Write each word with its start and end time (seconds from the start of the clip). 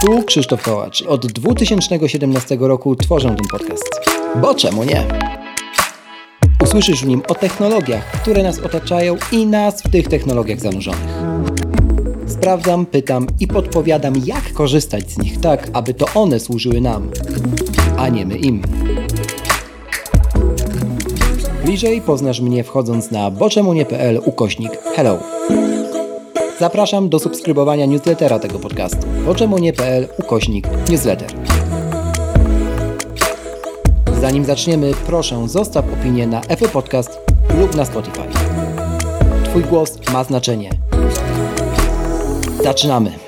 Tu 0.00 0.22
Krzysztof 0.22 0.62
Kołacz. 0.62 1.02
Od 1.02 1.26
2017 1.26 2.56
roku 2.60 2.96
tworzę 2.96 3.28
ten 3.28 3.46
podcast. 3.50 4.00
Bo 4.42 4.54
czemu 4.54 4.84
nie? 4.84 5.06
Usłyszysz 6.62 7.02
w 7.02 7.06
nim 7.06 7.22
o 7.28 7.34
technologiach, 7.34 8.10
które 8.22 8.42
nas 8.42 8.58
otaczają 8.58 9.16
i 9.32 9.46
nas 9.46 9.82
w 9.82 9.90
tych 9.90 10.08
technologiach 10.08 10.60
zanurzonych. 10.60 11.10
Sprawdzam, 12.26 12.86
pytam 12.86 13.26
i 13.40 13.46
podpowiadam, 13.46 14.14
jak 14.24 14.52
korzystać 14.52 15.10
z 15.10 15.18
nich 15.18 15.40
tak, 15.40 15.70
aby 15.72 15.94
to 15.94 16.06
one 16.14 16.40
służyły 16.40 16.80
nam, 16.80 17.10
a 17.98 18.08
nie 18.08 18.26
my 18.26 18.36
im. 18.36 18.62
Bliżej 21.64 22.00
poznasz 22.00 22.40
mnie 22.40 22.64
wchodząc 22.64 23.10
na 23.10 23.30
boczemunie.pl 23.30 24.20
ukośnik 24.24 24.70
hello. 24.94 25.18
Zapraszam 26.58 27.08
do 27.08 27.18
subskrybowania 27.18 27.86
newslettera 27.86 28.38
tego 28.38 28.58
podcastu 28.58 29.06
boczemunie.pl 29.26 30.08
ukośnik 30.18 30.68
newsletter. 30.88 31.30
Zanim 34.20 34.44
zaczniemy, 34.44 34.92
proszę 35.06 35.48
zostaw 35.48 35.84
opinię 35.92 36.26
na 36.26 36.40
Apple 36.40 36.68
Podcast 36.68 37.20
lub 37.60 37.74
na 37.76 37.84
Spotify. 37.84 38.22
Twój 39.44 39.62
głos 39.62 39.98
ma 40.12 40.24
znaczenie. 40.24 40.70
Zaczynamy. 42.62 43.23